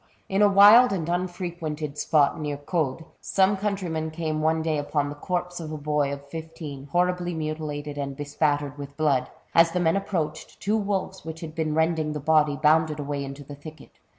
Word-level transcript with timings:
In 0.27 0.41
a 0.41 0.49
wild 0.49 0.91
and 0.91 1.07
unfrequented 1.07 1.95
spot 1.95 2.41
near 2.41 2.57
Caude, 2.57 3.05
some 3.19 3.55
countryman 3.55 4.09
came 4.09 4.41
one 4.41 4.63
day 4.63 4.79
upon 4.79 5.09
the 5.09 5.13
corpse 5.15 5.59
of 5.59 5.71
a 5.71 5.77
boy 5.77 6.11
of 6.11 6.27
fifteen, 6.27 6.87
horribly 6.87 7.35
mutilated 7.35 7.99
and 7.99 8.15
bespattered 8.17 8.79
with 8.79 8.97
blood. 8.97 9.29
As 9.53 9.73
the 9.73 9.79
men 9.79 9.95
approached, 9.95 10.59
two 10.59 10.75
wolves, 10.75 11.23
which 11.23 11.41
had 11.41 11.53
been 11.53 11.75
rending 11.75 12.13
the 12.13 12.19
body, 12.19 12.55
bounded 12.55 12.99
away 12.99 13.23
into 13.23 13.43
the 13.43 13.53
thicket. 13.53 13.91